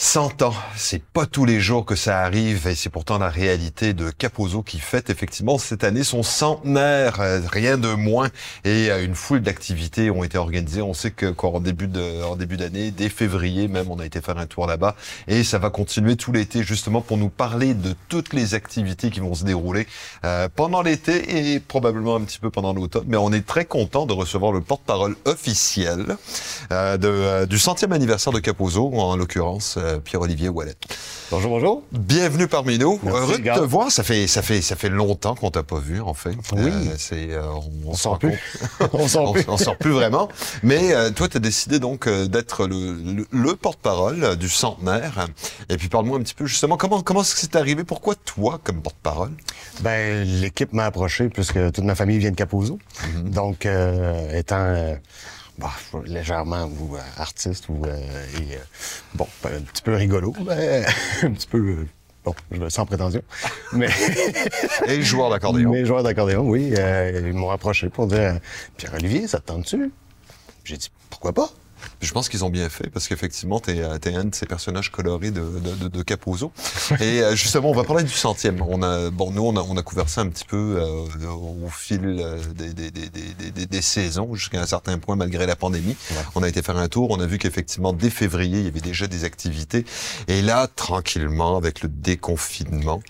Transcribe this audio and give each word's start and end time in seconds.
100 0.00 0.42
ans, 0.42 0.54
c'est 0.76 1.02
pas 1.02 1.26
tous 1.26 1.44
les 1.44 1.58
jours 1.58 1.84
que 1.84 1.96
ça 1.96 2.20
arrive 2.20 2.68
et 2.68 2.76
c'est 2.76 2.88
pourtant 2.88 3.18
la 3.18 3.28
réalité 3.28 3.94
de 3.94 4.10
Capozo 4.10 4.62
qui 4.62 4.78
fête 4.78 5.10
effectivement 5.10 5.58
cette 5.58 5.82
année 5.82 6.04
son 6.04 6.22
centenaire, 6.22 7.18
euh, 7.18 7.40
rien 7.50 7.76
de 7.78 7.88
moins. 7.88 8.28
Et 8.64 8.92
euh, 8.92 9.04
une 9.04 9.16
foule 9.16 9.40
d'activités 9.40 10.12
ont 10.12 10.22
été 10.22 10.38
organisées. 10.38 10.82
On 10.82 10.94
sait 10.94 11.10
que 11.10 11.26
qu'en 11.26 11.58
début 11.58 11.88
de, 11.88 12.22
en 12.22 12.36
début 12.36 12.56
d'année, 12.56 12.92
dès 12.92 13.08
février 13.08 13.66
même, 13.66 13.90
on 13.90 13.98
a 13.98 14.06
été 14.06 14.20
faire 14.20 14.38
un 14.38 14.46
tour 14.46 14.68
là-bas 14.68 14.94
et 15.26 15.42
ça 15.42 15.58
va 15.58 15.68
continuer 15.68 16.14
tout 16.14 16.30
l'été 16.30 16.62
justement 16.62 17.00
pour 17.00 17.16
nous 17.16 17.28
parler 17.28 17.74
de 17.74 17.92
toutes 18.08 18.32
les 18.34 18.54
activités 18.54 19.10
qui 19.10 19.18
vont 19.18 19.34
se 19.34 19.42
dérouler 19.42 19.88
euh, 20.24 20.48
pendant 20.54 20.80
l'été 20.80 21.54
et 21.54 21.58
probablement 21.58 22.14
un 22.14 22.20
petit 22.20 22.38
peu 22.38 22.50
pendant 22.50 22.72
l'automne. 22.72 23.06
Mais 23.08 23.16
on 23.16 23.32
est 23.32 23.44
très 23.44 23.64
content 23.64 24.06
de 24.06 24.12
recevoir 24.12 24.52
le 24.52 24.60
porte-parole 24.60 25.16
officiel 25.24 26.16
euh, 26.70 26.96
de, 26.96 27.08
euh, 27.08 27.46
du 27.46 27.58
centième 27.58 27.90
anniversaire 27.90 28.32
de 28.32 28.38
Capozo, 28.38 28.92
en 28.94 29.16
l'occurrence. 29.16 29.76
Euh, 29.88 29.98
Pierre-Olivier 30.00 30.48
Wallet. 30.50 30.74
Bonjour, 31.30 31.50
bonjour. 31.50 31.82
Bienvenue 31.92 32.46
parmi 32.46 32.78
nous. 32.78 33.00
Merci, 33.02 33.18
Heureux 33.18 33.38
de 33.38 33.44
te 33.44 33.60
voir. 33.60 33.90
Ça 33.90 34.02
fait, 34.02 34.26
ça 34.26 34.42
fait, 34.42 34.60
ça 34.60 34.76
fait 34.76 34.88
longtemps 34.88 35.34
qu'on 35.34 35.50
t'a 35.50 35.62
pas 35.62 35.78
vu, 35.78 36.00
en 36.00 36.14
fait. 36.14 36.34
Oui. 36.52 36.70
c'est, 36.98 37.32
euh, 37.32 37.42
on, 37.84 37.90
On 37.90 37.94
se 37.94 38.02
sort 38.02 38.18
plus. 38.18 38.38
On 38.92 39.08
sort 39.08 39.30
on, 39.30 39.32
plus. 39.32 39.44
on 39.48 39.56
sort 39.56 39.76
plus 39.76 39.90
vraiment. 39.90 40.28
Mais 40.62 40.94
euh, 40.94 41.10
toi, 41.10 41.28
tu 41.28 41.36
as 41.36 41.40
décidé 41.40 41.78
donc 41.78 42.06
euh, 42.06 42.26
d'être 42.26 42.66
le, 42.66 42.94
le, 42.94 43.26
le 43.30 43.56
porte-parole 43.56 44.24
euh, 44.24 44.36
du 44.36 44.48
centenaire. 44.48 45.26
Et 45.68 45.76
puis 45.76 45.88
parle-moi 45.88 46.18
un 46.18 46.22
petit 46.22 46.34
peu 46.34 46.46
justement 46.46 46.76
comment 46.76 47.02
comment 47.02 47.22
est-ce 47.22 47.34
que 47.34 47.40
c'est 47.40 47.56
arrivé? 47.56 47.84
Pourquoi 47.84 48.14
toi 48.14 48.60
comme 48.62 48.80
porte-parole? 48.82 49.30
Ben, 49.80 50.24
l'équipe 50.24 50.72
m'a 50.72 50.84
approché 50.84 51.28
puisque 51.28 51.72
toute 51.72 51.84
ma 51.84 51.94
famille 51.94 52.18
vient 52.18 52.30
de 52.30 52.36
Capozzo. 52.36 52.78
Mhm. 53.14 53.30
Donc, 53.30 53.66
euh, 53.66 54.36
étant 54.36 54.56
euh, 54.58 54.94
bah, 55.58 55.72
légèrement 56.04 56.64
ou 56.80 56.96
euh, 56.96 57.00
artiste 57.18 57.68
ou 57.68 57.84
euh, 57.84 57.96
et, 58.38 58.54
euh, 58.54 58.58
bon, 59.14 59.26
un 59.44 59.60
petit 59.60 59.82
peu 59.82 59.94
rigolo, 59.94 60.32
ben, 60.40 60.84
un 61.22 61.32
petit 61.32 61.46
peu 61.48 61.86
bon, 62.24 62.34
je- 62.52 62.68
sans 62.68 62.86
prétention, 62.86 63.22
mais 63.72 63.88
Et 64.86 65.02
joueur 65.02 65.30
d'accordéon. 65.30 65.70
mes 65.72 65.84
joueurs 65.84 66.02
d'accordéon, 66.02 66.48
oui, 66.48 66.72
euh, 66.76 67.22
ils 67.26 67.32
m'ont 67.34 67.50
approché 67.50 67.88
pour 67.88 68.06
dire 68.06 68.38
Pierre 68.76 68.94
Olivier, 68.94 69.26
ça 69.26 69.40
te 69.40 69.46
tente-tu 69.46 69.90
J'ai 70.64 70.76
dit 70.76 70.90
pourquoi 71.10 71.32
pas 71.32 71.50
Je 72.00 72.12
pense 72.12 72.28
qu'ils 72.28 72.44
ont 72.44 72.50
bien 72.50 72.68
fait 72.68 72.90
parce 72.90 73.08
qu'effectivement, 73.08 73.60
t'es 73.60 73.76
es 73.78 74.14
un 74.14 74.24
de 74.24 74.34
ces 74.34 74.46
personnages 74.46 74.90
colorés 74.90 75.30
de, 75.30 75.40
de, 75.40 75.74
de, 75.84 75.88
de 75.88 76.02
Capozzo. 76.02 76.52
Et 77.00 77.22
euh, 77.22 77.34
justement, 77.34 77.70
on 77.70 77.74
va 77.74 77.84
parler 77.84 78.04
du 78.04 78.12
centième. 78.12 78.62
On 78.62 78.82
a, 78.82 79.10
bon, 79.10 79.30
nous, 79.30 79.42
on 79.44 79.56
a, 79.56 79.60
on 79.60 79.76
a 79.76 79.82
couvert 79.82 80.08
ça 80.08 80.20
un 80.20 80.28
petit 80.28 80.44
peu 80.44 80.76
euh, 80.78 81.30
au 81.30 81.68
fil 81.70 82.00
euh, 82.04 82.38
des, 82.54 82.72
des, 82.72 82.90
des, 82.90 83.08
des, 83.08 83.50
des, 83.50 83.66
des 83.66 83.82
saisons 83.82 84.34
jusqu'à 84.34 84.60
un 84.60 84.66
certain 84.66 84.98
point, 84.98 85.16
malgré 85.16 85.46
la 85.46 85.56
pandémie. 85.56 85.96
On 86.34 86.42
a 86.42 86.48
été 86.48 86.62
faire 86.62 86.76
un 86.76 86.88
tour. 86.88 87.10
On 87.10 87.20
a 87.20 87.26
vu 87.26 87.38
qu'effectivement, 87.38 87.92
dès 87.92 88.10
février, 88.10 88.58
il 88.58 88.64
y 88.64 88.68
avait 88.68 88.80
déjà 88.80 89.06
des 89.06 89.24
activités. 89.24 89.84
Et 90.28 90.42
là, 90.42 90.68
tranquillement, 90.74 91.56
avec 91.56 91.82
le 91.82 91.88
déconfinement, 91.88 93.02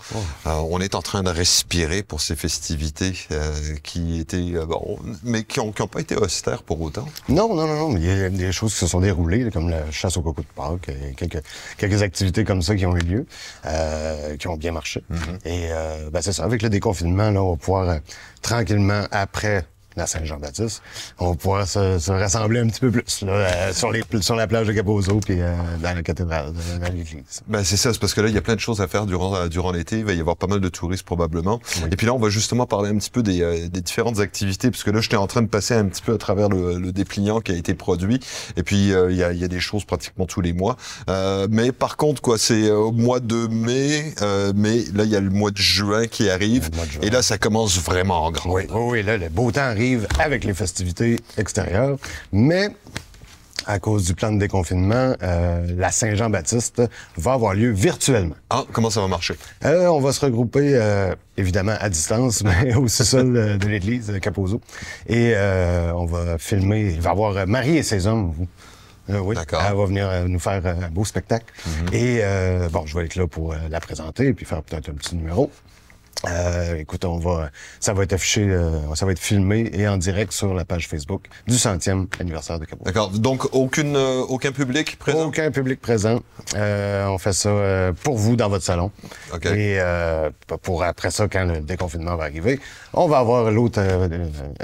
euh, 0.47 0.51
on 0.69 0.81
est 0.81 0.95
en 0.95 1.01
train 1.01 1.23
de 1.23 1.29
respirer 1.29 2.03
pour 2.03 2.21
ces 2.21 2.35
festivités 2.35 3.13
euh, 3.31 3.75
qui 3.83 4.19
étaient, 4.19 4.55
euh, 4.55 4.65
bon, 4.65 4.99
mais 5.23 5.43
qui 5.43 5.59
ont, 5.59 5.71
qui 5.71 5.81
ont 5.81 5.87
pas 5.87 6.01
été 6.01 6.15
austères 6.15 6.63
pour 6.63 6.81
autant. 6.81 7.07
Non, 7.27 7.53
non, 7.55 7.67
non, 7.67 7.89
non. 7.89 7.97
Il 7.97 8.05
y 8.05 8.09
a 8.09 8.29
des 8.29 8.51
choses 8.51 8.73
se 8.79 8.87
sont 8.87 9.01
déroulées, 9.01 9.49
comme 9.51 9.69
la 9.69 9.89
chasse 9.91 10.17
au 10.17 10.21
coco 10.21 10.41
de 10.41 10.47
Pâques, 10.55 10.89
et 10.89 11.13
quelques, 11.13 11.43
quelques 11.77 12.01
activités 12.01 12.43
comme 12.43 12.61
ça 12.61 12.75
qui 12.75 12.85
ont 12.85 12.95
eu 12.95 13.01
lieu, 13.01 13.25
euh, 13.65 14.37
qui 14.37 14.47
ont 14.47 14.57
bien 14.57 14.71
marché. 14.71 15.03
Et 15.45 15.67
euh, 15.71 16.09
ben, 16.11 16.21
c'est 16.21 16.33
ça, 16.33 16.43
avec 16.43 16.61
le 16.61 16.69
déconfinement, 16.69 17.29
là, 17.31 17.43
on 17.43 17.51
va 17.51 17.57
pouvoir 17.57 17.89
euh, 17.89 17.97
tranquillement, 18.41 19.03
après 19.11 19.65
la 19.99 20.07
Saint-Jean-Baptiste, 20.07 20.81
on 21.19 21.31
va 21.31 21.35
pouvoir 21.35 21.67
se, 21.67 21.99
se 21.99 22.11
rassembler 22.11 22.59
un 22.61 22.67
petit 22.67 22.79
peu 22.79 22.89
plus 22.91 23.21
là, 23.21 23.31
euh, 23.33 23.73
sur, 23.73 23.91
les, 23.91 24.03
sur 24.21 24.35
la 24.35 24.47
plage 24.47 24.67
de 24.67 24.73
Capozo 24.73 25.19
puis 25.19 25.39
euh, 25.39 25.53
dans 25.83 25.93
la 25.93 26.01
cathédrale, 26.01 26.53
dans 26.81 26.93
l'église. 26.93 27.41
Ben 27.47 27.63
c'est 27.63 27.77
ça, 27.77 27.93
c'est 27.93 27.99
parce 27.99 28.13
que 28.13 28.21
là, 28.21 28.29
il 28.29 28.33
y 28.33 28.37
a 28.37 28.41
plein 28.41 28.55
de 28.55 28.59
choses 28.59 28.81
à 28.81 28.87
faire 28.87 29.05
durant, 29.05 29.35
euh, 29.35 29.47
durant 29.47 29.71
l'été. 29.71 29.99
Il 29.99 30.05
va 30.05 30.13
y 30.13 30.19
avoir 30.19 30.37
pas 30.37 30.47
mal 30.47 30.59
de 30.61 30.69
touristes 30.69 31.03
probablement. 31.03 31.59
Et 31.91 31.95
puis 31.95 32.07
là, 32.07 32.13
on 32.13 32.19
va 32.19 32.29
justement 32.29 32.65
parler 32.65 32.89
un 32.89 32.97
petit 32.97 33.11
peu 33.11 33.21
des, 33.23 33.41
euh, 33.41 33.67
des 33.67 33.81
différentes 33.81 34.19
activités, 34.19 34.71
parce 34.71 34.83
que 34.83 34.91
là, 34.91 35.01
j'étais 35.01 35.17
en 35.17 35.27
train 35.27 35.41
de 35.41 35.47
passer 35.47 35.73
un 35.73 35.85
petit 35.85 36.01
peu 36.01 36.13
à 36.13 36.17
travers 36.17 36.49
le, 36.49 36.79
le 36.79 36.91
dépliant 36.91 37.41
qui 37.41 37.51
a 37.51 37.55
été 37.55 37.73
produit. 37.73 38.19
Et 38.55 38.63
puis, 38.63 38.93
euh, 38.93 39.11
il 39.11 39.17
y, 39.17 39.23
a, 39.23 39.31
il 39.33 39.39
y 39.39 39.43
a 39.43 39.47
des 39.47 39.59
choses 39.59 39.83
pratiquement 39.83 40.25
tous 40.25 40.41
les 40.41 40.53
mois. 40.53 40.77
Euh, 41.09 41.47
mais 41.49 41.71
par 41.71 41.97
contre, 41.97 42.21
quoi, 42.21 42.37
c'est 42.37 42.69
euh, 42.69 42.77
au 42.77 42.91
mois 42.91 43.19
de 43.19 43.47
mai, 43.47 44.13
euh, 44.21 44.53
mais 44.55 44.83
là, 44.93 45.03
il 45.03 45.09
y 45.09 45.15
a 45.15 45.19
le 45.19 45.29
mois 45.29 45.51
de 45.51 45.57
juin 45.57 46.07
qui 46.07 46.29
arrive. 46.29 46.69
Juin. 46.73 47.01
Et 47.01 47.09
là, 47.09 47.21
ça 47.21 47.37
commence 47.37 47.77
vraiment 47.79 48.25
en 48.25 48.31
grand. 48.31 48.53
Oui, 48.53 48.63
oui, 48.69 48.81
oui, 48.89 49.03
là, 49.03 49.17
le 49.17 49.29
beau 49.29 49.51
temps 49.51 49.61
arrive 49.61 49.88
avec 50.19 50.43
les 50.43 50.53
festivités 50.53 51.17
extérieures, 51.37 51.97
mais 52.31 52.69
à 53.65 53.79
cause 53.79 54.05
du 54.05 54.15
plan 54.15 54.31
de 54.31 54.39
déconfinement, 54.39 55.15
euh, 55.21 55.65
la 55.77 55.91
Saint-Jean-Baptiste 55.91 56.81
va 57.17 57.33
avoir 57.33 57.53
lieu 57.53 57.69
virtuellement. 57.69 58.35
Ah, 58.49 58.63
comment 58.71 58.89
ça 58.89 59.01
va 59.01 59.07
marcher? 59.07 59.35
Euh, 59.63 59.87
on 59.87 59.99
va 59.99 60.11
se 60.11 60.25
regrouper, 60.25 60.71
euh, 60.73 61.13
évidemment, 61.37 61.75
à 61.79 61.89
distance, 61.89 62.43
mais 62.63 62.73
au 62.73 62.87
sous-sol 62.87 63.57
de 63.59 63.67
l'église 63.67 64.07
de 64.07 64.17
Capozzo. 64.17 64.61
Et 65.07 65.33
on 65.93 66.05
va 66.05 66.37
filmer. 66.37 66.93
Il 66.93 67.01
va 67.01 67.09
y 67.09 67.13
avoir 67.13 67.47
Marie 67.47 67.77
et 67.77 67.83
ses 67.83 68.07
hommes. 68.07 68.33
vous. 68.35 68.47
Oui, 69.11 69.35
D'accord. 69.35 69.63
elle 69.67 69.75
va 69.75 69.85
venir 69.85 70.27
nous 70.27 70.39
faire 70.39 70.61
un 70.65 70.89
beau 70.89 71.03
spectacle. 71.03 71.45
Et 71.91 72.19
euh, 72.21 72.69
bon, 72.69 72.85
je 72.85 72.97
vais 72.97 73.05
être 73.05 73.15
là 73.15 73.27
pour 73.27 73.55
la 73.69 73.79
présenter 73.79 74.27
et 74.27 74.33
puis 74.33 74.45
faire 74.45 74.61
peut-être 74.61 74.89
un 74.89 74.93
petit 74.93 75.15
numéro. 75.15 75.51
Euh, 76.27 76.75
écoute, 76.77 77.05
on 77.05 77.17
va, 77.17 77.49
ça 77.79 77.93
va 77.93 78.03
être 78.03 78.13
affiché, 78.13 78.41
euh, 78.41 78.93
ça 78.95 79.05
va 79.05 79.13
être 79.13 79.19
filmé 79.19 79.69
et 79.73 79.87
en 79.87 79.97
direct 79.97 80.33
sur 80.33 80.53
la 80.53 80.65
page 80.65 80.87
Facebook 80.87 81.27
du 81.47 81.57
centième 81.57 82.07
anniversaire 82.19 82.59
de 82.59 82.65
Capozzo. 82.65 82.85
D'accord. 82.85 83.09
Donc, 83.11 83.53
aucune, 83.53 83.95
euh, 83.95 84.19
aucun 84.27 84.51
public 84.51 84.97
présent? 84.99 85.25
Aucun 85.27 85.49
public 85.51 85.79
présent. 85.79 86.19
Euh, 86.55 87.07
on 87.07 87.17
fait 87.17 87.33
ça 87.33 87.49
euh, 87.49 87.93
pour 88.03 88.17
vous 88.17 88.35
dans 88.35 88.49
votre 88.49 88.65
salon. 88.65 88.91
OK. 89.33 89.45
Et 89.45 89.77
euh, 89.79 90.29
pour 90.61 90.83
après 90.83 91.11
ça, 91.11 91.27
quand 91.27 91.45
le 91.45 91.61
déconfinement 91.61 92.17
va 92.17 92.25
arriver, 92.25 92.59
on 92.93 93.07
va 93.07 93.19
avoir 93.19 93.49
l'autre 93.51 93.81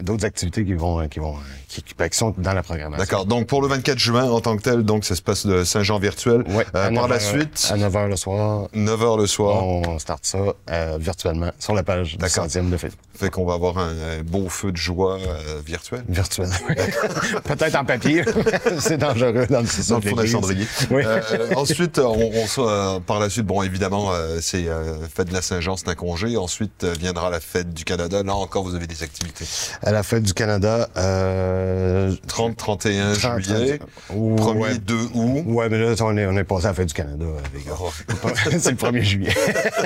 d'autres 0.02 0.26
activités 0.26 0.66
qui 0.66 0.74
vont 0.74 1.08
qui 1.08 1.20
vont 1.20 1.36
qui, 1.84 1.94
qui- 1.96 2.18
sont 2.18 2.34
dans 2.38 2.54
la 2.54 2.64
programmation. 2.64 2.98
D'accord. 3.04 3.26
Donc, 3.26 3.48
pour 3.48 3.62
le 3.62 3.68
24 3.68 3.98
juin, 3.98 4.30
en 4.30 4.40
tant 4.42 4.56
que 4.58 4.62
tel, 4.62 4.84
donc, 4.84 5.06
ça 5.06 5.16
se 5.16 5.22
passe 5.22 5.46
de 5.46 5.64
Saint-Jean 5.64 6.00
virtuel. 6.00 6.44
Ouais, 6.50 6.66
Euh, 6.76 6.92
par 6.94 7.08
la 7.08 7.16
9 7.18 7.24
suite, 7.24 7.68
à 7.72 7.78
9h 7.78 8.08
le 8.10 8.16
soir, 8.16 8.68
9h 8.76 9.18
le 9.18 9.28
soir. 9.28 9.64
on 9.66 10.00
start 10.00 10.26
ça 10.26 10.38
euh, 10.70 10.98
virtuellement 11.00 11.52
sur 11.60 11.74
la 11.74 11.84
page 11.84 12.18
du 12.18 12.30
centième 12.30 12.70
de 12.70 12.78
Facebook. 12.78 13.02
Fait 13.18 13.30
qu'on 13.30 13.46
va 13.46 13.54
avoir 13.54 13.78
un, 13.78 13.90
un 13.90 14.24
beau 14.24 14.50
feu 14.50 14.72
de 14.72 14.78
joie 14.78 15.18
euh, 15.20 15.62
virtuel. 15.66 16.04
Virtuel. 16.10 16.50
Peut-être 17.44 17.76
en 17.76 17.86
papier. 17.86 18.24
C'est 18.80 18.98
dangereux 18.98 19.48
dans 19.50 19.60
le 19.60 19.64
Dans 19.64 19.66
système 19.66 20.00
le 20.04 20.10
fond 20.10 20.16
d'un 20.16 20.28
cendrier. 20.28 20.68
Oui. 20.92 21.02
Euh, 21.06 21.54
ensuite, 21.56 22.00
on, 22.00 22.32
on 22.58 23.02
par 23.02 23.20
la 23.20 23.30
suite, 23.30 23.46
bon, 23.46 23.62
évidemment, 23.64 24.12
c'est 24.42 24.66
fête 25.16 25.30
de 25.30 25.34
la 25.34 25.42
Saint-Jean, 25.42 25.76
c'est 25.78 25.90
un 25.90 25.96
congé. 25.96 26.38
Ensuite 26.38 26.84
viendra 27.00 27.30
la 27.30 27.40
fête 27.40 27.74
du 27.74 27.84
Canada. 27.86 28.22
Là 28.24 28.36
encore, 28.36 28.64
vous 28.64 28.76
avez 28.76 28.88
des 28.88 29.04
activités. 29.04 29.46
À 29.82 29.92
la 29.92 30.04
fête 30.04 30.24
du 30.24 30.34
Canada, 30.34 30.90
euh, 30.98 31.65
30, 32.28 32.58
31 32.58 33.14
30, 33.14 33.40
juillet, 33.42 33.80
30, 34.08 34.40
1er, 34.40 34.58
ouais. 34.58 34.78
2 34.78 34.96
août. 35.14 35.44
Ouais, 35.48 35.70
mais 35.70 35.80
là, 35.80 35.94
on 36.02 36.18
est, 36.18 36.26
on 36.26 36.38
est 36.38 36.44
passé 36.44 36.66
à 36.66 36.70
la 36.70 36.74
fête 36.74 36.88
du 36.88 36.94
Canada, 36.94 37.26
euh, 37.26 37.40
les 37.54 37.64
gars. 37.64 37.78
Oh. 37.80 37.90
c'est 38.60 38.72
le 38.72 38.78
1er 38.78 39.02
juillet. 39.02 39.34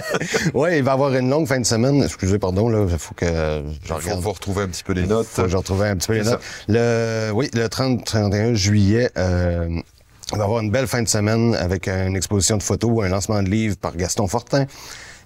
ouais, 0.53 0.79
il 0.79 0.84
va 0.84 0.91
y 0.91 0.94
avoir 0.94 1.13
une 1.13 1.29
longue 1.29 1.47
fin 1.47 1.59
de 1.59 1.66
semaine. 1.66 2.03
Excusez, 2.03 2.39
pardon, 2.39 2.69
là, 2.69 2.85
il 2.89 2.97
faut 2.97 3.13
que 3.13 3.25
je 3.25 3.94
regarde. 3.94 4.22
faut 4.22 4.31
retrouver 4.31 4.63
un 4.63 4.68
petit 4.68 4.84
peu 4.84 4.94
les 4.94 5.07
notes. 5.07 5.28
Faut 5.28 5.44
que 5.44 5.47
je 5.50 5.57
retrouve 5.57 5.84
un 5.84 5.95
petit 5.95 6.07
peu 6.07 6.13
les 6.13 6.23
notes. 6.23 6.41
Le, 6.68 7.31
oui, 7.34 7.50
le 7.53 7.68
30-31 7.68 8.53
juillet, 8.53 9.09
euh, 9.18 9.69
on 10.34 10.38
va 10.38 10.44
avoir 10.44 10.62
une 10.62 10.72
belle 10.72 10.88
fin 10.88 11.01
de 11.01 11.07
semaine 11.07 11.56
avec 11.56 11.88
une 11.88 12.16
exposition 12.16 12.57
de 12.57 12.63
photos, 12.63 13.03
un 13.06 13.09
lancement 13.09 13.41
de 13.41 13.50
livres 13.50 13.78
par 13.78 13.95
Gaston 13.95 14.28
Fortin. 14.28 14.66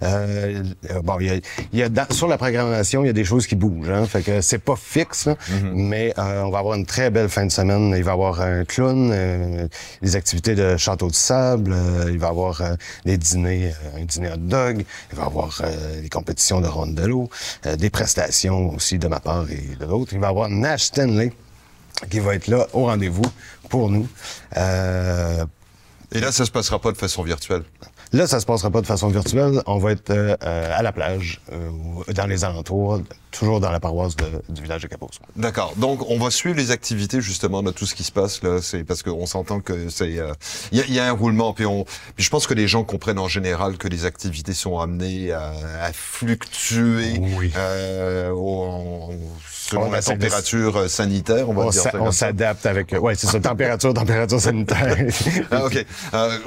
Euh, 0.02 0.64
bon, 1.03 1.18
il 1.22 1.28
y 1.28 1.30
a, 1.30 1.40
y 1.72 1.81
a 1.84 1.88
dans- 1.88 2.12
sur 2.12 2.28
la 2.28 2.38
programmation, 2.38 3.03
il 3.03 3.08
y 3.08 3.09
a 3.09 3.13
des 3.13 3.24
choses 3.24 3.47
qui 3.47 3.56
bougent, 3.56 3.90
hein, 3.90 4.06
fait 4.06 4.22
que 4.22 4.42
c'est 4.42 4.58
pas 4.58 4.75
fixe, 4.75 5.28
là, 5.28 5.36
mais 5.74 6.13
euh, 6.18 6.42
on 6.44 6.50
va 6.50 6.59
avoir 6.59 6.75
une 6.75 6.86
très 6.86 7.09
belle 7.09 7.30
fin 7.30 7.46
de 7.46 7.52
semaine. 7.52 7.94
Il 7.96 8.03
va 8.03 8.12
y 8.12 8.13
avoir 8.13 8.42
un 8.42 8.66
clown, 8.66 9.12
euh, 9.13 9.68
des 10.02 10.16
activités 10.18 10.56
de 10.56 10.75
château 10.75 11.08
de 11.09 11.16
sable, 11.16 11.72
euh, 11.74 12.10
il 12.12 12.18
va 12.18 12.28
y 12.28 12.30
avoir 12.30 12.62
euh, 12.62 12.75
des 13.06 13.18
dîners, 13.18 13.72
euh, 13.95 14.01
un 14.01 14.04
dîner 14.04 14.30
hot 14.33 14.38
dog, 14.38 14.83
il 15.12 15.16
va 15.18 15.24
y 15.24 15.25
avoir 15.25 15.62
euh, 15.63 16.01
des 16.01 16.10
compétitions 16.10 16.60
de 16.60 16.68
rondello, 16.68 17.30
euh, 17.66 17.78
des 17.78 17.89
prestations 17.89 18.74
aussi 18.75 18.98
de 19.00 19.07
ma 19.07 19.22
part 19.22 19.45
et 19.51 19.75
de 19.80 19.86
l'autre. 19.86 20.12
Il 20.13 20.19
va 20.19 20.28
y 20.28 20.30
avoir 20.30 20.50
Nash 20.50 20.83
Stanley 20.86 21.31
qui 22.10 22.20
va 22.20 22.36
être 22.36 22.48
là 22.48 22.68
au 22.74 22.86
rendez-vous 22.86 23.26
pour 23.70 23.90
nous. 23.90 24.08
Euh, 24.58 25.46
Et 26.12 26.20
là, 26.20 26.32
ça 26.32 26.46
se 26.46 26.52
passera 26.52 26.80
pas 26.80 26.92
de 26.92 26.98
façon 26.98 27.24
virtuelle. 27.24 27.64
Là, 28.13 28.27
ça 28.27 28.39
se 28.39 28.45
passera 28.45 28.69
pas 28.69 28.81
de 28.81 28.86
façon 28.86 29.07
virtuelle. 29.10 29.62
On 29.65 29.80
va 29.80 29.92
être 29.92 30.12
euh, 30.12 30.38
euh, 30.44 30.71
à 30.71 30.83
la 30.83 30.92
plage, 30.92 31.42
euh, 31.51 31.68
ou 31.69 32.04
dans 32.13 32.27
les 32.27 32.45
alentours, 32.45 33.01
toujours 33.31 33.60
dans 33.60 33.71
la 33.71 33.80
paroisse 33.80 34.15
de- 34.15 34.44
du 34.50 34.62
village 34.62 34.83
de 34.83 34.88
Capos. 34.88 35.10
D'accord. 35.36 35.74
Donc, 35.77 36.07
on 36.10 36.19
va 36.19 36.30
suivre 36.30 36.56
les 36.56 36.69
activités 36.69 37.21
justement 37.21 37.63
de 37.63 37.71
tout 37.71 37.88
ce 37.88 37.95
qui 37.95 38.04
se 38.04 38.12
passe 38.12 38.44
là. 38.44 38.60
C'est 38.62 38.83
parce 38.83 39.01
qu'on 39.01 39.25
s'entend 39.25 39.60
que 39.62 39.89
c'est 39.89 40.19
euh, 40.19 40.31
il 40.71 40.77
y, 40.77 40.81
a, 40.81 40.86
il 40.88 40.94
y 40.94 41.00
a 41.00 41.07
un 41.07 41.12
roulement. 41.12 41.54
Puis 41.54 41.65
on, 41.65 41.86
puis 42.15 42.24
je 42.24 42.30
pense 42.30 42.45
que 42.45 42.54
les 42.54 42.68
gens 42.68 42.83
comprennent 42.83 43.18
en 43.19 43.27
général 43.27 43.77
que 43.77 43.88
les 43.88 44.06
activités 44.06 44.54
sont 44.54 44.77
amenées 44.80 45.31
à, 45.31 45.51
à 45.81 45.92
fluctuer 45.92 47.19
Oui. 47.38 47.51
euh, 47.57 48.30
au- 48.30 49.09
selon 49.51 49.88
On 49.88 49.92
la 49.92 49.98
essaie 50.00 50.16
de- 50.16 50.21
température 50.21 50.77
euh, 50.77 50.88
sanitaire. 50.88 51.50
On 51.50 51.54
va 51.54 51.63
On 51.66 51.69
dire 51.71 51.81
ça 51.81 51.92
on 52.00 52.12
s'adapte 52.12 52.66
avec... 52.68 52.92
Ouais, 53.01 53.16
c'est 53.16 53.27
ça, 53.27 53.39
température, 53.39 53.92
température 53.94 54.39
sanitaire. 54.39 54.98
Ah, 55.51 55.66
ok. 55.66 55.86
Euh, 56.13 56.38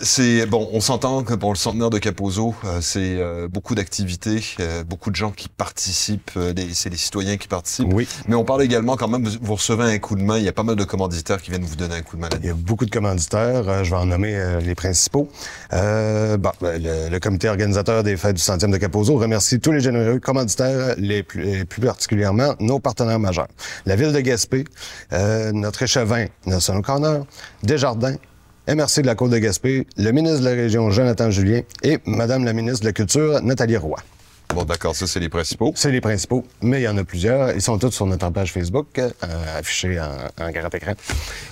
C'est 0.00 0.46
bon, 0.46 0.68
on 0.72 0.80
s'entend 0.80 1.24
que 1.24 1.34
pour 1.34 1.52
le 1.52 1.56
centenaire 1.56 1.90
de 1.90 1.98
Capozzo, 1.98 2.54
euh, 2.64 2.78
c'est 2.80 3.16
euh, 3.18 3.48
beaucoup 3.48 3.74
d'activités, 3.74 4.40
euh, 4.60 4.84
beaucoup 4.84 5.10
de 5.10 5.16
gens 5.16 5.32
qui 5.32 5.48
participent, 5.48 6.30
euh, 6.36 6.52
c'est 6.72 6.88
les 6.88 6.96
citoyens 6.96 7.36
qui 7.36 7.48
participent. 7.48 7.92
Oui. 7.92 8.06
Mais 8.28 8.36
on 8.36 8.44
parle 8.44 8.62
également 8.62 8.96
quand 8.96 9.08
même, 9.08 9.26
vous, 9.42 9.54
recevez 9.56 9.84
un 9.84 9.98
coup 9.98 10.14
de 10.14 10.22
main, 10.22 10.38
il 10.38 10.44
y 10.44 10.48
a 10.48 10.52
pas 10.52 10.62
mal 10.62 10.76
de 10.76 10.84
commanditaires 10.84 11.42
qui 11.42 11.50
viennent 11.50 11.64
vous 11.64 11.74
donner 11.74 11.96
un 11.96 12.02
coup 12.02 12.14
de 12.14 12.20
main 12.20 12.28
Il 12.40 12.46
y 12.46 12.50
a 12.50 12.54
beaucoup 12.54 12.86
de 12.86 12.90
commanditaires. 12.90 13.68
euh, 13.68 13.82
je 13.82 13.90
vais 13.90 13.96
en 13.96 14.06
nommer 14.06 14.36
euh, 14.36 14.60
les 14.60 14.76
principaux. 14.76 15.28
Euh, 15.72 16.36
bon, 16.36 16.50
ben, 16.60 16.80
le, 16.80 17.08
le 17.10 17.18
comité 17.20 17.48
organisateur 17.48 18.04
des 18.04 18.16
fêtes 18.16 18.36
du 18.36 18.42
centième 18.42 18.70
de 18.70 18.76
Capozzo 18.76 19.16
remercie 19.16 19.58
tous 19.58 19.72
les 19.72 19.80
généreux 19.80 20.20
commanditaires, 20.20 20.94
les 20.96 21.24
plus, 21.24 21.48
et 21.48 21.64
plus 21.64 21.82
particulièrement 21.82 22.54
nos 22.60 22.78
partenaires 22.78 23.18
majeurs. 23.18 23.48
La 23.84 23.96
ville 23.96 24.12
de 24.12 24.20
Gaspé, 24.20 24.64
euh, 25.12 25.50
notre 25.52 25.82
échevin 25.82 26.26
Nelson 26.46 26.76
O'Connor, 26.76 27.26
Desjardins, 27.64 28.14
MRC 28.68 29.00
de 29.00 29.06
la 29.06 29.14
Côte 29.14 29.30
de 29.30 29.38
Gaspé, 29.38 29.86
le 29.96 30.10
ministre 30.12 30.40
de 30.40 30.44
la 30.44 30.50
Région 30.50 30.90
Jonathan 30.90 31.30
Julien 31.30 31.62
et 31.82 32.00
Madame 32.04 32.44
la 32.44 32.52
ministre 32.52 32.80
de 32.80 32.86
la 32.86 32.92
Culture 32.92 33.40
Nathalie 33.42 33.78
Roy. 33.78 33.96
Bon, 34.58 34.64
d'accord, 34.64 34.96
ça 34.96 35.06
c'est 35.06 35.20
les 35.20 35.28
principaux. 35.28 35.72
C'est 35.76 35.92
les 35.92 36.00
principaux, 36.00 36.44
mais 36.62 36.80
il 36.80 36.82
y 36.82 36.88
en 36.88 36.96
a 36.98 37.04
plusieurs. 37.04 37.52
Ils 37.52 37.62
sont 37.62 37.78
tous 37.78 37.92
sur 37.92 38.06
notre 38.06 38.28
page 38.30 38.52
Facebook, 38.52 38.88
euh, 38.98 39.08
affichés 39.56 40.00
en, 40.00 40.10
en 40.44 40.50
grand 40.50 40.74
écran. 40.74 40.94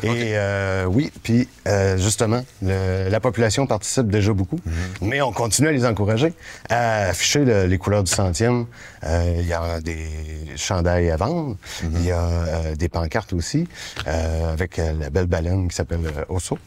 Et 0.02 0.32
euh, 0.34 0.86
oui, 0.86 1.12
puis 1.22 1.48
euh, 1.68 1.96
justement, 1.98 2.44
le- 2.62 3.08
la 3.08 3.20
population 3.20 3.64
participe 3.68 4.08
déjà 4.08 4.32
beaucoup, 4.32 4.58
mais 5.00 5.22
on 5.22 5.30
continue 5.32 5.68
à 5.68 5.72
les 5.72 5.86
encourager 5.86 6.34
à 6.68 7.10
afficher 7.10 7.44
le- 7.44 7.66
les 7.66 7.78
couleurs 7.78 8.02
du 8.02 8.10
centième. 8.10 8.66
Il 9.04 9.46
y 9.46 9.52
a 9.52 9.80
des 9.80 10.08
chandails 10.56 11.08
à 11.12 11.16
vendre, 11.16 11.56
il 11.84 12.04
y 12.06 12.10
a 12.10 12.74
des 12.76 12.88
pancartes 12.88 13.32
aussi, 13.34 13.68
avec 14.04 14.78
la 14.78 15.10
belle 15.10 15.26
baleine 15.26 15.68
qui 15.68 15.76
s'appelle 15.76 16.00
Osso. 16.28 16.58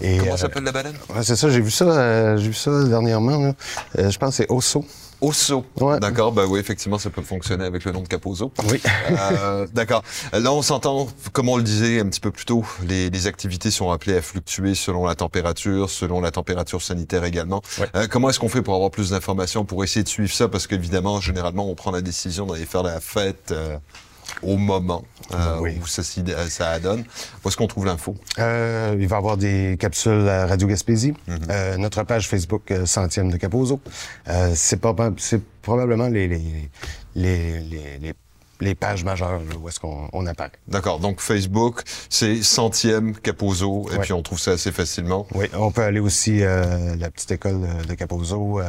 Et, 0.00 0.18
Comment 0.18 0.36
s'appelle 0.36 0.62
la 0.62 0.70
baleine? 0.70 0.94
ouais, 1.08 1.24
c'est 1.24 1.34
ça, 1.34 1.50
j'ai 1.50 1.60
vu 1.60 1.72
ça, 1.72 2.36
j'ai 2.36 2.46
vu 2.46 2.54
ça 2.54 2.84
dernièrement. 2.84 3.38
là. 3.38 3.54
Je 4.08 4.16
pense 4.18 4.36
que 4.38 4.44
c'est 4.44 4.50
Osso. 4.52 4.84
Osso. 5.20 5.64
Ouais. 5.80 6.00
D'accord, 6.00 6.32
bah 6.32 6.44
oui, 6.48 6.60
effectivement, 6.60 6.98
ça 6.98 7.10
peut 7.10 7.22
fonctionner 7.22 7.64
avec 7.64 7.84
le 7.84 7.92
nom 7.92 8.00
de 8.00 8.08
Capozzo. 8.08 8.52
Oui. 8.68 8.80
Euh, 9.10 9.66
D'accord. 9.72 10.02
Là, 10.32 10.52
on 10.52 10.62
s'entend, 10.62 11.08
comme 11.32 11.48
on 11.48 11.56
le 11.56 11.62
disait 11.62 12.00
un 12.00 12.08
petit 12.08 12.20
peu 12.20 12.30
plus 12.30 12.44
tôt, 12.44 12.64
les, 12.86 13.10
les 13.10 13.26
activités 13.26 13.70
sont 13.70 13.90
appelées 13.90 14.16
à 14.16 14.22
fluctuer 14.22 14.74
selon 14.74 15.06
la 15.06 15.14
température, 15.14 15.90
selon 15.90 16.20
la 16.20 16.30
température 16.30 16.80
sanitaire 16.80 17.24
également. 17.24 17.62
Ouais. 17.78 17.86
Euh, 17.94 18.06
comment 18.08 18.30
est-ce 18.30 18.38
qu'on 18.38 18.48
fait 18.48 18.62
pour 18.62 18.74
avoir 18.74 18.90
plus 18.90 19.10
d'informations, 19.10 19.64
pour 19.64 19.84
essayer 19.84 20.02
de 20.02 20.08
suivre 20.08 20.32
ça? 20.32 20.48
Parce 20.48 20.66
qu'évidemment, 20.66 21.20
généralement, 21.20 21.68
on 21.68 21.74
prend 21.74 21.90
la 21.90 22.00
décision 22.00 22.46
d'aller 22.46 22.66
faire 22.66 22.82
la 22.82 23.00
fête 23.00 23.52
euh, 23.52 23.76
au 24.42 24.56
moment 24.56 25.04
euh, 25.34 25.58
Oui. 25.60 25.78
où 25.82 25.86
ça, 25.86 26.02
s'y- 26.02 26.24
ça 26.48 26.78
donne. 26.80 27.04
Où 27.44 27.48
est-ce 27.48 27.56
qu'on 27.56 27.66
trouve 27.66 27.86
l'info? 27.86 28.16
Euh, 28.38 28.96
il 28.98 29.06
va 29.06 29.16
y 29.16 29.18
avoir 29.18 29.36
des 29.36 29.76
capsules 29.78 30.28
à 30.28 30.46
Radio 30.46 30.66
Gaspésie. 30.66 31.12
Mhm. 31.28 31.38
Euh, 31.50 31.76
notre 31.76 32.02
page 32.02 32.28
Facebook 32.28 32.70
euh, 32.70 32.86
Centième 32.86 33.30
de 33.30 33.36
Capozzo. 33.36 33.80
Euh, 34.28 34.52
c'est, 34.54 34.80
probablement 34.80 36.08
les, 36.08 36.26
les, 36.28 36.40
les, 37.14 37.60
les, 37.98 38.14
les- 38.60 38.74
pages 38.74 39.04
majeures 39.04 39.40
là, 39.40 39.56
où 39.60 39.68
est-ce 39.68 39.78
qu'on 39.80 40.08
on 40.12 40.26
apparaît. 40.26 40.52
D'accord. 40.68 41.00
Donc, 41.00 41.20
Facebook, 41.20 41.82
c'est 42.08 42.42
centième 42.42 43.14
Capozzo, 43.14 43.88
et 43.92 43.98
puis 43.98 44.12
on 44.12 44.22
trouve 44.22 44.38
ça 44.40 44.52
assez 44.52 44.72
facilement. 44.72 45.26
Oui, 45.34 45.46
on 45.54 45.70
peut 45.70 45.82
aller 45.82 46.00
aussi 46.00 46.42
euh, 46.42 46.96
la 46.96 47.10
petite 47.10 47.30
école 47.32 47.60
de- 47.86 47.94
Capozzo 47.94 48.60
euh, 48.60 48.64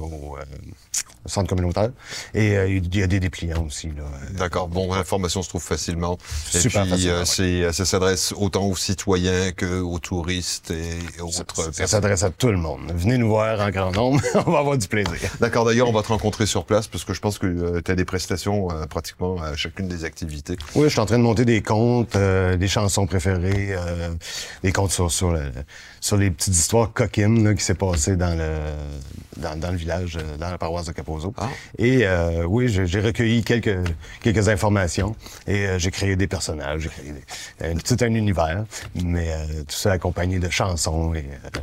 au, 0.00 0.36
euh, 0.36 0.42
centre 1.26 1.48
communautaire. 1.48 1.90
Et 2.34 2.56
euh, 2.56 2.68
il 2.68 2.94
y 2.96 3.02
a 3.02 3.08
des 3.08 3.18
dépliants 3.18 3.64
aussi. 3.66 3.88
Là. 3.88 4.04
D'accord. 4.38 4.68
Bon, 4.68 4.94
l'information 4.94 5.42
se 5.42 5.48
trouve 5.48 5.62
facilement. 5.62 6.18
Et 6.54 6.58
Super 6.58 6.82
puis, 6.82 6.90
facilement, 6.92 7.14
euh, 7.16 7.18
ouais. 7.20 7.24
c'est, 7.26 7.72
ça 7.72 7.84
s'adresse 7.84 8.32
autant 8.36 8.64
aux 8.66 8.76
citoyens 8.76 9.50
qu'aux 9.50 9.98
touristes 9.98 10.70
et 10.70 11.20
aux 11.20 11.40
autres 11.40 11.56
Ça 11.56 11.62
personnes. 11.64 11.86
s'adresse 11.88 12.22
à 12.22 12.30
tout 12.30 12.48
le 12.48 12.58
monde. 12.58 12.92
Venez 12.94 13.18
nous 13.18 13.28
voir 13.28 13.58
en 13.60 13.70
grand 13.70 13.90
nombre, 13.90 14.20
on 14.46 14.50
va 14.52 14.60
avoir 14.60 14.78
du 14.78 14.86
plaisir. 14.86 15.18
D'accord. 15.40 15.64
D'ailleurs, 15.64 15.88
on 15.88 15.92
va 15.92 16.02
te 16.02 16.08
rencontrer 16.08 16.46
sur 16.46 16.64
place 16.64 16.86
parce 16.86 17.02
que 17.04 17.12
je 17.12 17.20
pense 17.20 17.38
que 17.38 17.80
tu 17.80 17.90
as 17.90 17.94
des 17.96 18.04
prestations 18.04 18.70
euh, 18.70 18.86
à 19.42 19.56
chacune 19.56 19.88
des 19.88 20.04
activités. 20.04 20.56
Oui, 20.74 20.84
je 20.84 20.88
suis 20.90 21.00
en 21.00 21.06
train 21.06 21.18
de 21.18 21.22
monter 21.22 21.44
des 21.44 21.62
comptes, 21.62 22.16
euh, 22.16 22.56
des 22.56 22.68
chansons 22.68 23.06
préférées, 23.06 23.68
euh, 23.70 24.10
des 24.62 24.72
comptes 24.72 24.90
sur, 24.92 25.10
sur, 25.10 25.32
le- 25.32 25.50
sur 26.00 26.16
les 26.16 26.30
petites 26.30 26.54
histoires 26.54 26.92
coquines 26.92 27.44
là, 27.44 27.54
qui 27.54 27.62
s'est 27.64 27.74
passées 27.74 28.16
dans 28.16 28.36
le, 28.36 28.48
dans, 29.36 29.58
dans 29.58 29.70
le 29.70 29.76
village, 29.76 30.16
euh, 30.16 30.36
dans 30.36 30.50
la 30.50 30.58
paroisse 30.58 30.86
de 30.86 30.92
Capozzo. 30.92 31.32
Ah. 31.38 31.48
Et 31.78 32.00
euh, 32.06 32.44
oui, 32.46 32.68
j'ai 32.68 33.00
recueilli 33.00 33.42
quelques, 33.44 33.76
quelques 34.22 34.48
informations 34.48 35.14
et 35.46 35.66
euh, 35.66 35.78
j'ai 35.78 35.90
créé 35.90 36.16
des 36.16 36.26
personnages, 36.26 36.82
j'ai 36.82 36.88
créé 36.88 37.12
des- 37.12 37.66
un- 37.66 37.76
tout 37.76 37.96
un 38.00 38.14
univers, 38.14 38.64
mais 39.04 39.30
euh, 39.32 39.62
tout 39.68 39.76
ça 39.76 39.92
accompagné 39.92 40.38
de 40.38 40.48
chansons 40.48 41.14
et, 41.14 41.18
euh, 41.18 41.58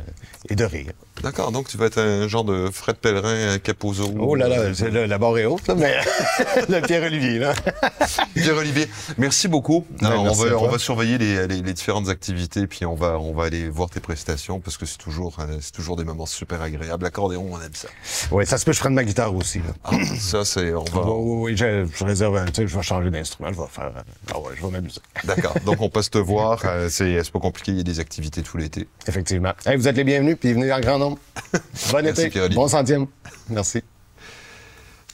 et 0.48 0.54
de 0.56 0.64
rires. 0.64 0.92
D'accord. 1.22 1.52
Donc, 1.52 1.68
tu 1.68 1.76
vas 1.78 1.86
être 1.86 1.98
un 2.00 2.28
genre 2.28 2.44
de 2.44 2.68
Fred 2.72 2.96
Pellerin 2.96 3.58
Capozzo. 3.58 4.12
Oh 4.18 4.34
là 4.34 4.48
là, 4.48 4.74
c'est 4.74 4.90
la 4.90 5.18
barre 5.18 5.38
est 5.38 5.44
haute, 5.46 5.66
là, 5.68 5.74
mais 5.74 5.94
le 6.68 6.80
Pierre-Olivier, 6.86 7.38
là. 7.38 7.54
Pierre-Olivier, 8.34 8.88
merci 9.18 9.48
beaucoup. 9.48 9.86
Alors, 10.02 10.24
on, 10.24 10.32
va, 10.32 10.56
on 10.56 10.78
surveiller 10.78 11.18
les, 11.18 11.46
les- 11.46 11.62
les 11.62 11.72
différentes 11.72 12.08
activités, 12.08 12.66
puis 12.66 12.84
on 12.84 12.94
va, 12.94 13.18
on 13.18 13.32
va 13.32 13.44
aller 13.44 13.68
voir 13.68 13.88
tes 13.90 14.00
prestations 14.00 14.60
parce 14.60 14.76
que 14.76 14.86
c'est 14.86 14.98
toujours, 14.98 15.36
euh, 15.40 15.58
c'est 15.60 15.72
toujours 15.72 15.96
des 15.96 16.04
moments 16.04 16.26
super 16.26 16.60
agréables. 16.62 17.04
L'accordéon, 17.04 17.48
on 17.50 17.60
aime 17.60 17.74
ça. 17.74 17.88
Oui, 18.30 18.44
ça 18.46 18.58
se 18.58 18.64
peut, 18.64 18.72
je 18.72 18.80
prenne 18.80 18.94
ma 18.94 19.04
guitare 19.04 19.34
aussi, 19.34 19.58
là. 19.58 19.72
Ah, 19.84 19.92
ça, 20.18 20.44
c'est, 20.44 20.74
on 20.74 20.84
va, 20.84 21.02
Oui, 21.06 21.52
oui, 21.52 21.56
je, 21.56 21.86
je 21.86 22.04
réserve, 22.04 22.36
un- 22.36 22.46
tu 22.46 22.54
sais, 22.62 22.66
je 22.66 22.76
vais 22.76 22.82
changer 22.82 23.10
d'instrument, 23.10 23.50
je 23.52 23.58
vais 23.60 23.68
faire, 23.70 23.92
ah 24.32 24.38
ouais, 24.40 24.52
je 24.56 24.62
vais 24.66 24.70
m'amuser. 24.72 25.00
D'accord. 25.24 25.54
Donc, 25.64 25.80
on 25.80 25.88
passe 25.88 26.10
te 26.10 26.18
voir. 26.18 26.60
Euh, 26.74 26.88
c'est, 26.88 27.22
c'est 27.22 27.30
pas 27.30 27.40
compliqué. 27.40 27.72
Il 27.72 27.76
y 27.76 27.80
a 27.80 27.84
des 27.84 28.00
activités 28.00 28.42
tout 28.42 28.56
l'été. 28.56 28.88
Effectivement. 29.06 29.52
Hey, 29.66 29.76
vous 29.76 29.86
êtes 29.86 29.96
les 29.96 30.02
bienvenus, 30.02 30.33
puis 30.36 30.52
venez 30.52 30.72
en 30.72 30.80
grand 30.80 30.98
nombre. 30.98 31.18
Bon 31.92 32.02
Merci, 32.02 32.22
été, 32.26 32.48
bon 32.50 32.68
centième. 32.68 33.06
Merci. 33.48 33.82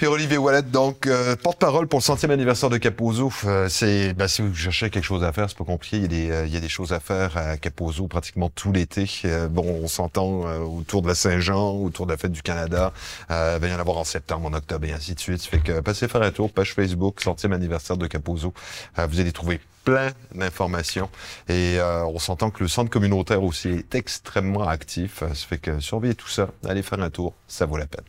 Pierre-Olivier 0.01 0.39
Wallet, 0.39 0.63
donc 0.63 1.07
euh, 1.07 1.37
porte-parole 1.37 1.87
pour 1.87 1.99
le 1.99 2.03
centième 2.03 2.31
anniversaire 2.31 2.71
de 2.71 2.79
Capozzo. 2.79 3.31
Euh, 3.45 3.69
c'est, 3.69 4.15
ben, 4.15 4.29
si 4.29 4.41
vous 4.41 4.55
cherchez 4.55 4.89
quelque 4.89 5.05
chose 5.05 5.23
à 5.23 5.31
faire, 5.31 5.51
c'est 5.51 5.59
pas 5.59 5.65
compliqué. 5.65 5.99
Il 5.99 6.03
y 6.03 6.05
a 6.07 6.09
des, 6.09 6.31
euh, 6.31 6.47
il 6.47 6.55
y 6.55 6.57
a 6.57 6.61
des 6.61 6.71
choses 6.71 6.95
à 6.95 7.01
faire 7.01 7.37
à 7.37 7.59
Capozzo 7.59 8.07
pratiquement 8.07 8.49
tout 8.49 8.73
l'été. 8.73 9.05
Bon, 9.51 9.81
on 9.83 9.89
s'entend 9.89 10.45
autour 10.63 11.03
de 11.03 11.09
la 11.09 11.15
Saint-Jean, 11.15 11.73
autour 11.73 12.07
de 12.07 12.13
la 12.13 12.17
fête 12.17 12.33
du 12.33 12.41
Canada. 12.41 12.95
Euh, 13.31 13.59
il 13.59 13.61
va 13.61 13.69
y 13.69 13.75
en 13.75 13.79
avoir 13.79 13.99
en 13.99 14.05
septembre, 14.05 14.47
en 14.47 14.55
octobre 14.55 14.87
et 14.87 14.93
ainsi 14.93 15.15
de 15.15 15.21
suite. 15.21 15.43
Fait 15.43 15.59
que 15.59 15.81
passez 15.81 16.09
faire 16.09 16.23
un 16.23 16.31
tour, 16.31 16.51
page 16.51 16.73
Facebook, 16.73 17.21
centième 17.21 17.53
anniversaire 17.53 17.99
de 17.99 18.07
Capozzo. 18.07 18.55
Vous 18.97 19.21
allez 19.21 19.33
trouver 19.33 19.61
plein 19.85 20.11
d'informations. 20.35 21.11
Et 21.49 21.79
euh, 21.79 22.05
on 22.05 22.19
s'entend 22.19 22.51
que 22.51 22.63
le 22.63 22.69
centre 22.69 22.91
communautaire 22.91 23.43
aussi 23.43 23.69
est 23.69 23.95
extrêmement 23.95 24.69
actif. 24.69 25.21
Ça 25.21 25.35
fait 25.35 25.59
que 25.59 25.81
surveillez 25.81 26.15
tout 26.15 26.29
ça, 26.29 26.51
allez 26.67 26.83
faire 26.83 27.01
un 27.01 27.11
tour, 27.11 27.35
ça 27.49 27.67
vaut 27.67 27.77
la 27.77 27.87
peine. 27.87 28.05